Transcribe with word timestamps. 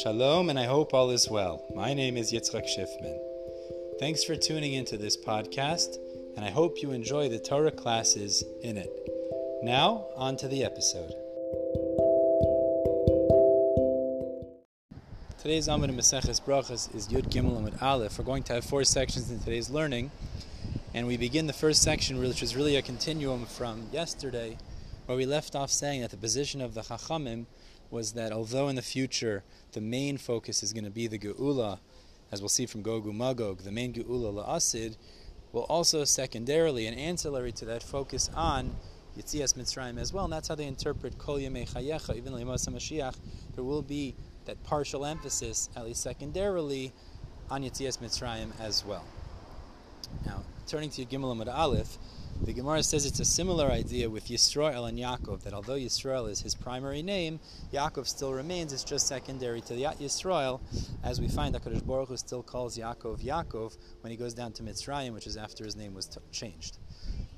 Shalom, 0.00 0.48
and 0.48 0.58
I 0.58 0.64
hope 0.64 0.94
all 0.94 1.10
is 1.10 1.28
well. 1.28 1.66
My 1.74 1.92
name 1.92 2.16
is 2.16 2.32
Yitzchak 2.32 2.64
Schiffman. 2.64 3.18
Thanks 4.00 4.24
for 4.24 4.34
tuning 4.34 4.72
into 4.72 4.96
this 4.96 5.18
podcast, 5.18 5.98
and 6.34 6.46
I 6.46 6.50
hope 6.50 6.80
you 6.80 6.92
enjoy 6.92 7.28
the 7.28 7.38
Torah 7.38 7.70
classes 7.70 8.42
in 8.62 8.78
it. 8.78 8.90
Now, 9.62 10.06
on 10.16 10.38
to 10.38 10.48
the 10.48 10.64
episode. 10.64 11.12
Today's 15.42 15.68
Amud 15.68 15.94
Maseches 15.94 16.40
Brachas 16.42 16.94
is 16.94 17.08
Yud 17.08 17.28
Gimel 17.28 17.60
Amud 17.60 17.82
Aleph. 17.82 18.18
We're 18.18 18.24
going 18.24 18.44
to 18.44 18.54
have 18.54 18.64
four 18.64 18.84
sections 18.84 19.30
in 19.30 19.40
today's 19.40 19.68
learning, 19.68 20.10
and 20.94 21.06
we 21.06 21.18
begin 21.18 21.46
the 21.46 21.52
first 21.52 21.82
section, 21.82 22.18
which 22.18 22.42
is 22.42 22.56
really 22.56 22.76
a 22.76 22.82
continuum 22.82 23.44
from 23.44 23.88
yesterday, 23.92 24.56
where 25.04 25.18
we 25.18 25.26
left 25.26 25.54
off 25.54 25.70
saying 25.70 26.00
that 26.00 26.12
the 26.12 26.16
position 26.16 26.62
of 26.62 26.72
the 26.72 26.80
Chachamim 26.80 27.44
was 27.92 28.12
that 28.12 28.32
although 28.32 28.68
in 28.68 28.76
the 28.76 28.82
future 28.82 29.44
the 29.72 29.80
main 29.80 30.16
focus 30.16 30.62
is 30.62 30.72
going 30.72 30.84
to 30.84 30.90
be 30.90 31.06
the 31.06 31.18
Geula, 31.18 31.78
as 32.32 32.40
we'll 32.40 32.48
see 32.48 32.66
from 32.66 32.82
Gog 32.82 33.04
Magog, 33.04 33.62
the 33.62 33.70
main 33.70 33.92
Geula 33.92 34.32
La'asid, 34.44 34.96
will 35.52 35.64
also 35.64 36.02
secondarily 36.04 36.86
and 36.86 36.98
ancillary 36.98 37.52
to 37.52 37.66
that 37.66 37.82
focus 37.82 38.30
on 38.34 38.74
Yitzias 39.16 39.54
Mitzrayim 39.54 40.00
as 40.00 40.12
well, 40.12 40.24
and 40.24 40.32
that's 40.32 40.48
how 40.48 40.54
they 40.54 40.66
interpret 40.66 41.18
Kol 41.18 41.36
Yemei 41.36 41.70
Chayecha, 41.70 42.16
even 42.16 42.32
Le'mas 42.32 42.66
Mashiach. 42.66 43.14
There 43.54 43.62
will 43.62 43.82
be 43.82 44.14
that 44.46 44.62
partial 44.64 45.04
emphasis, 45.04 45.68
at 45.76 45.84
least 45.84 46.02
secondarily, 46.02 46.92
on 47.50 47.62
Yitzias 47.62 47.98
Mitzrayim 47.98 48.58
as 48.58 48.84
well. 48.86 49.04
Now, 50.24 50.42
turning 50.66 50.88
to 50.90 51.04
Gimel 51.04 51.36
Amud 51.36 51.54
Aleph, 51.54 51.98
the 52.40 52.52
Gemara 52.52 52.82
says 52.82 53.06
it's 53.06 53.20
a 53.20 53.24
similar 53.24 53.70
idea 53.70 54.10
with 54.10 54.26
Yisrael 54.26 54.88
and 54.88 54.98
Yaakov, 54.98 55.42
that 55.42 55.52
although 55.52 55.76
Yisrael 55.76 56.28
is 56.28 56.40
his 56.40 56.54
primary 56.54 57.02
name, 57.02 57.38
Yaakov 57.72 58.06
still 58.06 58.32
remains, 58.32 58.72
it's 58.72 58.82
just 58.82 59.06
secondary 59.06 59.60
to 59.60 59.74
the 59.74 59.82
Yisrael, 59.82 60.60
as 61.04 61.20
we 61.20 61.28
find 61.28 61.54
that 61.54 61.62
Kadosh 61.62 61.86
Baruch 61.86 62.08
Hu 62.08 62.16
still 62.16 62.42
calls 62.42 62.76
Yaakov 62.76 63.22
Yaakov 63.22 63.76
when 64.00 64.10
he 64.10 64.16
goes 64.16 64.34
down 64.34 64.52
to 64.52 64.62
Mitzrayim, 64.62 65.14
which 65.14 65.26
is 65.26 65.36
after 65.36 65.64
his 65.64 65.76
name 65.76 65.94
was 65.94 66.06
t- 66.06 66.20
changed. 66.32 66.78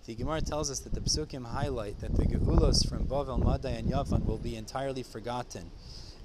The 0.06 0.14
Gemara 0.14 0.40
tells 0.40 0.70
us 0.70 0.80
that 0.80 0.94
the 0.94 1.00
Pesukim 1.00 1.46
highlight 1.46 2.00
that 2.00 2.14
the 2.14 2.24
Geulos 2.24 2.88
from 2.88 3.06
Bavel, 3.06 3.42
Madai, 3.42 3.72
and 3.72 3.90
Yavan 3.90 4.24
will 4.26 4.38
be 4.38 4.56
entirely 4.56 5.02
forgotten, 5.02 5.70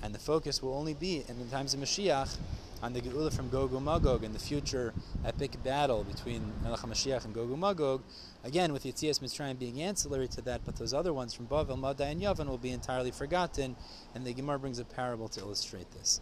and 0.01 0.13
the 0.13 0.19
focus 0.19 0.61
will 0.61 0.73
only 0.73 0.93
be, 0.93 1.23
in 1.27 1.39
the 1.39 1.45
times 1.45 1.73
of 1.73 1.79
Mashiach, 1.79 2.37
on 2.81 2.93
the 2.93 3.01
Geula 3.01 3.33
from 3.33 3.49
Gog 3.49 3.73
and 3.73 3.83
Magog 3.83 4.23
and 4.23 4.33
the 4.33 4.39
future 4.39 4.93
epic 5.25 5.61
battle 5.63 6.03
between 6.03 6.53
Melech 6.63 6.79
HaMashiach 6.79 7.25
and 7.25 7.33
Gog 7.33 7.49
and 7.51 7.59
Magog, 7.59 8.01
again 8.43 8.71
with 8.71 8.83
Yitzias 8.83 9.19
Mitzrayim 9.19 9.59
being 9.59 9.81
ancillary 9.81 10.27
to 10.29 10.41
that, 10.41 10.61
but 10.65 10.77
those 10.77 10.93
other 10.93 11.13
ones 11.13 11.33
from 11.33 11.47
Bavel, 11.47 11.77
Madai, 11.77 12.11
and 12.11 12.21
Yavan 12.21 12.47
will 12.47 12.57
be 12.57 12.71
entirely 12.71 13.11
forgotten, 13.11 13.75
and 14.15 14.25
the 14.25 14.33
Gemara 14.33 14.59
brings 14.59 14.79
a 14.79 14.85
parable 14.85 15.27
to 15.29 15.41
illustrate 15.41 15.91
this. 15.91 16.21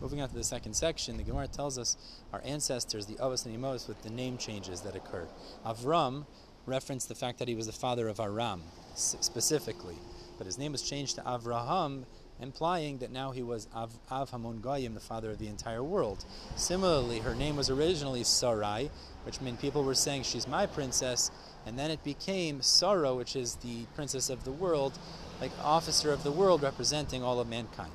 Moving 0.00 0.20
on 0.20 0.28
to 0.28 0.34
the 0.34 0.42
second 0.42 0.74
section, 0.74 1.16
the 1.16 1.22
Gemara 1.22 1.46
tells 1.46 1.78
us 1.78 1.96
our 2.32 2.42
ancestors, 2.44 3.06
the 3.06 3.14
Avos 3.14 3.46
and 3.46 3.56
Imos, 3.56 3.86
with 3.86 4.02
the 4.02 4.10
name 4.10 4.38
changes 4.38 4.80
that 4.80 4.96
occurred. 4.96 5.28
Avram 5.64 6.26
referenced 6.66 7.08
the 7.08 7.14
fact 7.14 7.38
that 7.38 7.48
he 7.48 7.54
was 7.54 7.66
the 7.66 7.72
father 7.72 8.08
of 8.08 8.18
Aram, 8.18 8.62
specifically, 8.94 9.96
but 10.38 10.46
his 10.46 10.58
name 10.58 10.72
was 10.72 10.82
changed 10.82 11.16
to 11.16 11.22
Avraham 11.22 12.04
implying 12.42 12.98
that 12.98 13.12
now 13.12 13.30
he 13.30 13.42
was 13.42 13.68
Av, 13.74 13.92
Av 14.10 14.30
Hamon 14.30 14.60
Goyim, 14.60 14.94
the 14.94 15.00
father 15.00 15.30
of 15.30 15.38
the 15.38 15.46
entire 15.46 15.82
world. 15.82 16.24
Similarly, 16.56 17.20
her 17.20 17.34
name 17.34 17.56
was 17.56 17.70
originally 17.70 18.24
Sarai, 18.24 18.90
which 19.24 19.40
meant 19.40 19.60
people 19.60 19.84
were 19.84 19.94
saying 19.94 20.24
she's 20.24 20.48
my 20.48 20.66
princess, 20.66 21.30
and 21.64 21.78
then 21.78 21.90
it 21.90 22.02
became 22.02 22.60
Sarah, 22.60 23.14
which 23.14 23.36
is 23.36 23.54
the 23.56 23.84
princess 23.94 24.28
of 24.28 24.44
the 24.44 24.50
world, 24.50 24.98
like 25.40 25.52
officer 25.62 26.12
of 26.12 26.24
the 26.24 26.32
world 26.32 26.62
representing 26.62 27.22
all 27.22 27.38
of 27.38 27.48
mankind. 27.48 27.92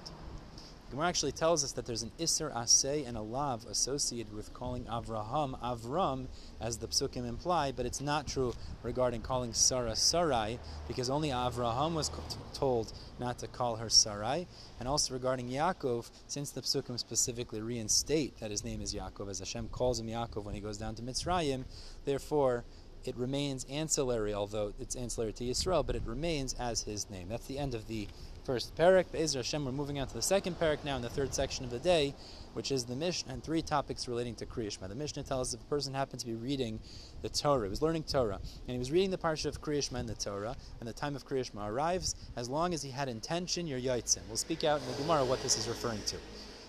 Gemara 0.89 1.09
actually 1.09 1.33
tells 1.33 1.65
us 1.65 1.73
that 1.73 1.85
there's 1.85 2.03
an 2.03 2.11
Isser 2.17 2.53
Aseh 2.55 3.05
and 3.05 3.17
a 3.17 3.21
Lav 3.21 3.65
associated 3.65 4.33
with 4.33 4.53
calling 4.53 4.85
Avraham 4.85 5.59
Avram, 5.59 6.27
as 6.61 6.77
the 6.77 6.87
psukim 6.87 7.27
imply, 7.27 7.73
but 7.73 7.85
it's 7.85 7.99
not 7.99 8.25
true 8.25 8.53
regarding 8.83 9.21
calling 9.21 9.51
Sarah 9.53 9.97
Sarai, 9.97 10.59
because 10.87 11.09
only 11.09 11.27
Avraham 11.27 11.93
was 11.93 12.09
told 12.53 12.93
not 13.19 13.37
to 13.39 13.47
call 13.47 13.75
her 13.75 13.89
Sarai, 13.89 14.47
and 14.79 14.87
also 14.87 15.13
regarding 15.13 15.49
Yaakov, 15.49 16.09
since 16.27 16.51
the 16.51 16.61
psukim 16.61 16.97
specifically 16.97 17.59
reinstate 17.59 18.39
that 18.39 18.49
his 18.49 18.63
name 18.63 18.81
is 18.81 18.95
Yaakov, 18.95 19.29
as 19.29 19.39
Hashem 19.39 19.67
calls 19.67 19.99
him 19.99 20.07
Yaakov 20.07 20.45
when 20.45 20.55
he 20.55 20.61
goes 20.61 20.77
down 20.77 20.95
to 20.95 21.01
Mitzrayim, 21.01 21.65
therefore 22.05 22.63
it 23.03 23.15
remains 23.17 23.65
ancillary, 23.65 24.33
although 24.33 24.73
it's 24.79 24.95
ancillary 24.95 25.33
to 25.33 25.43
Yisrael, 25.43 25.85
but 25.85 25.95
it 25.95 26.03
remains 26.05 26.53
as 26.59 26.83
his 26.83 27.09
name. 27.09 27.29
That's 27.29 27.45
the 27.45 27.57
end 27.57 27.73
of 27.73 27.87
the 27.87 28.07
first 28.47 28.73
parak. 28.77 29.11
Be'ezer 29.11 29.39
Hashem, 29.39 29.65
we're 29.65 29.73
moving 29.73 29.99
on 29.99 30.07
to 30.07 30.13
the 30.13 30.21
second 30.21 30.57
parak 30.57 30.85
now 30.85 30.95
in 30.95 31.01
the 31.01 31.09
third 31.09 31.33
section 31.33 31.65
of 31.65 31.69
the 31.69 31.79
day, 31.79 32.15
which 32.53 32.71
is 32.71 32.85
the 32.85 32.95
Mishnah 32.95 33.33
and 33.33 33.43
three 33.43 33.61
topics 33.61 34.07
relating 34.07 34.35
to 34.35 34.45
Kriyashma. 34.45 34.87
The 34.87 34.95
Mishnah 34.95 35.23
tells 35.23 35.49
us 35.49 35.55
if 35.55 35.59
a 35.59 35.69
person 35.69 35.93
happened 35.93 36.21
to 36.21 36.25
be 36.27 36.33
reading 36.33 36.79
the 37.21 37.27
Torah, 37.27 37.65
he 37.65 37.69
was 37.69 37.81
learning 37.81 38.03
Torah, 38.03 38.39
and 38.39 38.71
he 38.71 38.77
was 38.77 38.89
reading 38.89 39.11
the 39.11 39.17
parsha 39.17 39.47
of 39.47 39.61
Kriyashma 39.61 39.99
in 39.99 40.05
the 40.05 40.15
Torah, 40.15 40.55
and 40.79 40.87
the 40.87 40.93
time 40.93 41.17
of 41.17 41.27
Kriyashma 41.27 41.69
arrives, 41.69 42.15
as 42.37 42.47
long 42.47 42.73
as 42.73 42.81
he 42.81 42.89
had 42.89 43.09
intention, 43.09 43.67
you're 43.67 43.81
Yaitzin. 43.81 44.25
We'll 44.29 44.37
speak 44.37 44.63
out 44.63 44.79
in 44.79 44.87
the 44.93 45.01
Gemara 45.01 45.25
what 45.25 45.43
this 45.43 45.57
is 45.57 45.67
referring 45.67 46.01
to. 46.05 46.15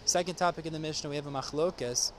Second 0.04 0.34
topic 0.34 0.66
in 0.66 0.72
the 0.72 0.80
Mishnah, 0.80 1.08
we 1.08 1.14
have 1.14 1.28
a 1.28 1.30
Machlokas 1.30 2.10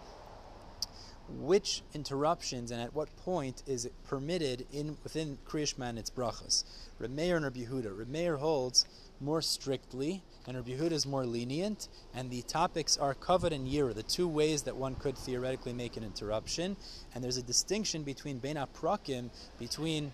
which 1.38 1.84
interruptions 1.94 2.72
and 2.72 2.82
at 2.82 2.94
what 2.94 3.16
point 3.18 3.64
is 3.68 3.86
it 3.86 3.94
permitted 4.08 4.66
in 4.72 4.98
within 5.04 5.38
Kriyashma 5.48 5.90
and 5.90 6.00
its 6.00 6.10
brachas. 6.10 6.64
Remeir 7.00 7.36
and 7.36 7.46
Rabbi 7.46 7.66
Yehuda. 7.66 8.40
Holds 8.40 8.86
more 9.20 9.42
strictly, 9.42 10.24
and 10.48 10.58
Yehuda 10.58 10.92
is 10.92 11.06
more 11.06 11.26
lenient, 11.26 11.90
and 12.14 12.30
the 12.30 12.42
topics 12.44 12.98
are 12.98 13.14
kavod 13.14 13.52
and 13.52 13.68
yira, 13.68 13.94
the 13.94 14.04
two 14.04 14.28
ways 14.28 14.64
that 14.64 14.76
one 14.76 14.96
could 14.96 15.18
theoretically 15.18 15.74
make 15.74 15.98
an 15.98 16.04
interruption, 16.04 16.78
and 17.14 17.24
there's 17.24 17.38
a 17.38 17.44
distinction 17.44 18.04
between 18.04 18.40
bein 18.40 18.56
prakim, 18.74 19.30
between 19.60 20.12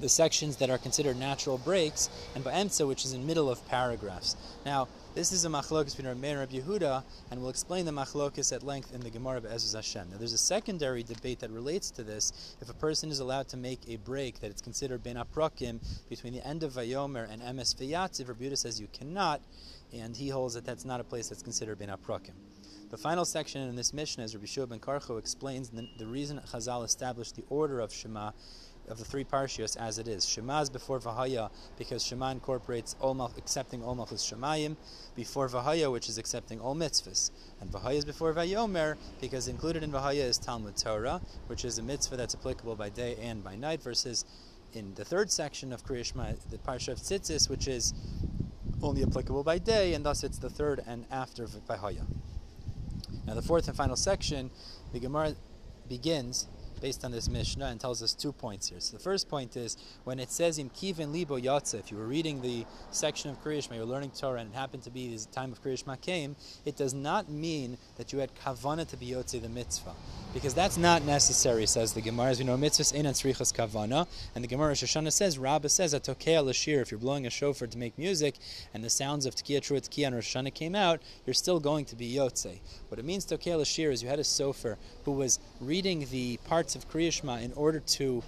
the 0.00 0.08
sections 0.08 0.56
that 0.56 0.70
are 0.70 0.78
considered 0.78 1.18
natural 1.18 1.58
breaks, 1.58 2.08
and 2.34 2.44
ba'emtza, 2.44 2.86
which 2.86 3.04
is 3.04 3.12
in 3.12 3.26
middle 3.26 3.50
of 3.50 3.66
paragraphs. 3.68 4.36
Now, 4.64 4.88
this 5.14 5.32
is 5.32 5.46
a 5.46 5.48
machlokas 5.48 5.96
between 5.96 6.14
Rameir 6.14 6.32
and 6.32 6.40
Rabbi 6.40 6.58
Yehuda, 6.58 7.02
and 7.30 7.40
we'll 7.40 7.48
explain 7.48 7.86
the 7.86 7.90
machlokas 7.90 8.54
at 8.54 8.62
length 8.62 8.94
in 8.94 9.00
the 9.00 9.08
Gemara 9.08 9.38
of 9.38 9.46
Ezra 9.46 9.78
Hashem. 9.78 10.10
Now, 10.10 10.18
there's 10.18 10.34
a 10.34 10.38
secondary 10.38 11.02
debate 11.02 11.40
that 11.40 11.50
relates 11.50 11.90
to 11.92 12.02
this. 12.02 12.56
If 12.60 12.68
a 12.68 12.74
person 12.74 13.10
is 13.10 13.20
allowed 13.20 13.48
to 13.48 13.56
make 13.56 13.80
a 13.88 13.96
break 13.96 14.40
that 14.40 14.50
it's 14.50 14.60
considered 14.60 15.02
ben 15.02 15.16
aprakim 15.16 15.80
between 16.10 16.34
the 16.34 16.46
end 16.46 16.62
of 16.62 16.72
Vayomer 16.72 17.26
and 17.30 17.40
Emes 17.40 17.74
Vayatziv, 17.74 18.28
Rabbi 18.28 18.44
Yehuda 18.44 18.58
says 18.58 18.78
you 18.78 18.88
cannot, 18.92 19.40
and 19.94 20.14
he 20.14 20.28
holds 20.28 20.52
that 20.54 20.66
that's 20.66 20.84
not 20.84 21.00
a 21.00 21.04
place 21.04 21.30
that's 21.30 21.42
considered 21.42 21.78
ben 21.78 21.88
aprakim. 21.88 22.34
The 22.90 22.98
final 22.98 23.24
section 23.24 23.62
in 23.62 23.74
this 23.74 23.92
Mishnah, 23.92 24.22
as 24.22 24.34
Rabbi 24.34 24.46
Shua 24.46 24.66
ben 24.66 24.78
Karcho 24.78 25.18
explains, 25.18 25.70
the, 25.70 25.88
the 25.98 26.06
reason 26.06 26.40
Chazal 26.46 26.84
established 26.84 27.34
the 27.34 27.44
order 27.48 27.80
of 27.80 27.92
Shema 27.92 28.30
of 28.88 28.98
the 28.98 29.04
three 29.04 29.24
parshios 29.24 29.76
as 29.76 29.98
it 29.98 30.08
is. 30.08 30.28
Shema 30.28 30.60
is 30.60 30.70
before 30.70 31.00
Vahaya 31.00 31.50
because 31.78 32.04
Shema 32.04 32.30
incorporates 32.30 32.96
all 33.00 33.32
accepting 33.36 33.82
all 33.82 33.94
Malchus 33.94 34.30
Shemayim, 34.30 34.76
before 35.14 35.48
Vahaya, 35.48 35.90
which 35.90 36.08
is 36.08 36.18
accepting 36.18 36.60
all 36.60 36.74
mitzvahs. 36.74 37.30
And 37.60 37.70
Vahaya 37.70 37.96
is 37.96 38.04
before 38.04 38.32
Vayomer 38.32 38.96
because 39.20 39.48
included 39.48 39.82
in 39.82 39.92
Vahaya 39.92 40.24
is 40.24 40.38
Talmud 40.38 40.76
Torah, 40.76 41.20
which 41.46 41.64
is 41.64 41.78
a 41.78 41.82
mitzvah 41.82 42.16
that's 42.16 42.34
applicable 42.34 42.76
by 42.76 42.88
day 42.88 43.16
and 43.20 43.42
by 43.42 43.56
night, 43.56 43.82
versus 43.82 44.24
in 44.72 44.94
the 44.94 45.04
third 45.04 45.30
section 45.30 45.72
of 45.72 45.84
Kriyashma, 45.84 46.36
the 46.50 46.58
Parsha 46.58 46.88
of 46.88 46.98
Tzitzis, 46.98 47.48
which 47.48 47.66
is 47.66 47.94
only 48.82 49.02
applicable 49.02 49.42
by 49.42 49.58
day, 49.58 49.94
and 49.94 50.04
thus 50.04 50.22
it's 50.22 50.38
the 50.38 50.50
third 50.50 50.82
and 50.86 51.06
after 51.10 51.46
Vahaya. 51.46 52.04
Now, 53.26 53.34
the 53.34 53.42
fourth 53.42 53.66
and 53.66 53.76
final 53.76 53.96
section, 53.96 54.50
the 54.92 55.00
Gemara 55.00 55.34
begins 55.88 56.46
based 56.80 57.04
on 57.04 57.10
this 57.10 57.28
Mishnah 57.28 57.66
and 57.66 57.80
tells 57.80 58.02
us 58.02 58.12
two 58.12 58.32
points 58.32 58.68
here. 58.68 58.80
So 58.80 58.96
the 58.96 59.02
first 59.02 59.28
point 59.28 59.56
is 59.56 59.76
when 60.04 60.18
it 60.18 60.30
says 60.30 60.58
im 60.58 60.70
kivin 60.70 61.12
libo 61.12 61.38
yatsa, 61.38 61.80
if 61.80 61.90
you 61.90 61.96
were 61.96 62.06
reading 62.06 62.42
the 62.42 62.64
section 62.90 63.30
of 63.30 63.42
Kriyashma, 63.42 63.76
you're 63.76 63.84
learning 63.84 64.12
Torah, 64.18 64.40
and 64.40 64.52
it 64.52 64.56
happened 64.56 64.82
to 64.84 64.90
be 64.90 65.16
the 65.16 65.24
time 65.26 65.52
of 65.52 65.62
Kriyashma 65.62 66.00
came, 66.00 66.36
it 66.64 66.76
does 66.76 66.94
not 66.94 67.30
mean 67.30 67.78
that 67.96 68.12
you 68.12 68.18
had 68.18 68.34
kavana 68.34 68.86
to 68.88 68.96
be 68.96 69.06
yotze 69.06 69.40
the 69.40 69.48
mitzvah. 69.48 69.94
Because 70.34 70.54
that's 70.54 70.76
not 70.76 71.02
necessary, 71.04 71.66
says 71.66 71.92
the 71.92 72.02
Gemara. 72.02 72.30
As 72.30 72.38
we 72.38 72.44
know, 72.44 72.56
mitzvahs 72.56 72.94
ein 72.94 73.04
tzrichas 73.06 73.54
kavana, 73.54 74.06
and 74.34 74.44
the 74.44 74.48
Gemara 74.48 74.74
Shoshana 74.74 75.12
says, 75.12 75.38
Rabbah 75.38 75.68
says, 75.68 75.94
atokea 75.94 76.44
lashir, 76.44 76.82
if 76.82 76.90
you're 76.90 77.00
blowing 77.00 77.26
a 77.26 77.30
shofar 77.30 77.68
to 77.68 77.78
make 77.78 77.96
music, 77.96 78.36
and 78.74 78.84
the 78.84 78.90
sounds 78.90 79.24
of 79.26 79.34
tkiya 79.34 79.60
trua 79.60 79.80
tkiya 79.80 80.08
and 80.08 80.14
Rosh 80.16 80.36
came 80.54 80.74
out, 80.74 81.00
you're 81.24 81.34
still 81.34 81.60
going 81.60 81.84
to 81.86 81.96
be 81.96 82.14
yotze. 82.14 82.60
What 82.88 82.98
it 82.98 83.04
means 83.04 83.24
tokea 83.24 83.58
lashir 83.58 83.90
is 83.90 84.02
you 84.02 84.08
had 84.08 84.18
a 84.18 84.22
sofer 84.22 84.76
who 85.04 85.12
was 85.12 85.38
reading 85.60 86.06
the 86.10 86.38
part 86.44 86.65
parts 86.66 86.74
of 86.74 86.90
Kriyashma 86.90 87.44
in 87.44 87.52
order 87.52 87.78
to 87.78 88.24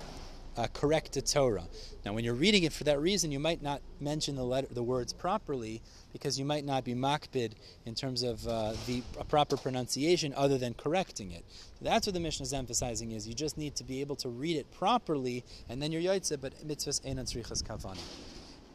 uh, 0.56 0.68
correct 0.72 1.14
the 1.14 1.20
Torah. 1.20 1.64
Now, 2.04 2.12
when 2.12 2.22
you're 2.22 2.34
reading 2.34 2.62
it 2.62 2.72
for 2.72 2.84
that 2.84 3.00
reason, 3.00 3.32
you 3.32 3.40
might 3.40 3.62
not 3.62 3.82
mention 3.98 4.36
the 4.36 4.44
letter, 4.44 4.68
the 4.70 4.82
words 4.82 5.12
properly 5.12 5.82
because 6.12 6.38
you 6.38 6.44
might 6.44 6.64
not 6.64 6.84
be 6.84 6.94
makbid 6.94 7.54
in 7.84 7.96
terms 7.96 8.22
of 8.22 8.46
uh, 8.46 8.74
the 8.86 9.02
proper 9.28 9.56
pronunciation, 9.56 10.32
other 10.36 10.56
than 10.56 10.74
correcting 10.74 11.32
it. 11.32 11.44
That's 11.82 12.06
what 12.06 12.14
the 12.14 12.20
Mishnah 12.20 12.44
is 12.44 12.52
emphasizing: 12.52 13.10
is 13.10 13.26
you 13.26 13.34
just 13.34 13.58
need 13.58 13.74
to 13.74 13.82
be 13.82 14.00
able 14.02 14.14
to 14.16 14.28
read 14.28 14.56
it 14.56 14.70
properly, 14.70 15.44
and 15.68 15.82
then 15.82 15.90
you're 15.90 16.02
yaitze. 16.02 16.40
But 16.40 16.52
mitzvahs 16.64 17.00
einan 17.02 17.26
tzrichas 17.26 17.64
kavana. 17.64 17.98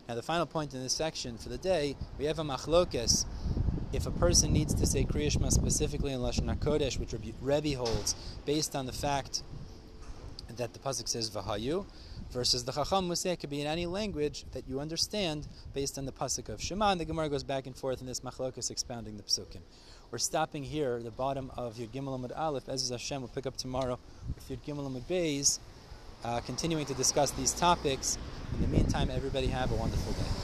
Now, 0.10 0.16
the 0.16 0.22
final 0.22 0.46
point 0.46 0.74
in 0.74 0.84
this 0.84 0.92
section 0.92 1.38
for 1.38 1.48
the 1.48 1.58
day, 1.58 1.96
we 2.20 2.26
have 2.26 2.38
a 2.38 2.44
machlokes 2.44 3.24
if 3.94 4.08
a 4.08 4.12
person 4.12 4.52
needs 4.52 4.74
to 4.74 4.86
say 4.88 5.06
Kriya 5.06 5.32
Shema 5.32 5.50
specifically 5.50 6.12
in 6.14 6.20
Lashon 6.20 6.54
HaKodesh, 6.58 7.00
which 7.00 7.14
Rebbe 7.42 7.78
holds, 7.78 8.16
based 8.46 8.76
on 8.76 8.88
the 8.88 8.92
fact 8.92 9.44
that 10.58 10.74
the 10.74 10.80
pasuk 10.80 11.08
says 11.08 11.30
Vahayu, 11.30 11.86
versus 12.32 12.64
the 12.64 12.72
Chacham 12.72 13.12
it 13.12 13.40
could 13.40 13.52
be 13.52 13.62
in 13.62 13.68
any 13.68 13.86
language 13.86 14.46
that 14.52 14.68
you 14.68 14.80
understand 14.80 15.48
based 15.74 16.00
on 16.00 16.06
the 16.06 16.12
pasuk 16.12 16.50
of 16.50 16.60
Shema, 16.62 16.92
and 16.92 17.00
the 17.00 17.06
Gemara 17.06 17.30
goes 17.30 17.44
back 17.44 17.68
and 17.68 17.76
forth 17.76 18.02
in 18.02 18.08
this 18.08 18.22
machlokas 18.22 18.72
expounding 18.72 19.16
the 19.18 19.24
psukim. 19.24 19.62
We're 20.10 20.18
stopping 20.18 20.64
here, 20.64 21.02
the 21.02 21.12
bottom 21.12 21.52
of 21.56 21.76
Yud 21.76 21.90
Gimel 21.90 22.20
Amud 22.20 22.38
Aleph. 22.38 22.70
As 22.70 22.90
Hashem, 22.90 23.22
we'll 23.22 23.30
pick 23.30 23.46
up 23.46 23.58
tomorrow 23.58 24.00
with 24.36 24.50
Yud 24.50 24.66
Gimel 24.66 24.90
Amud 24.90 25.04
Beis, 25.04 25.60
uh, 26.24 26.40
continuing 26.42 26.86
to 26.88 26.94
discuss 26.96 27.32
these 27.32 27.54
topics. 27.54 28.18
In 28.56 28.62
the 28.62 28.68
meantime, 28.68 29.12
everybody 29.12 29.48
have 29.48 29.72
a 29.72 29.76
wonderful 29.76 30.14
day. 30.14 30.43